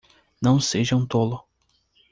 [0.41, 1.43] Não seja um tolo!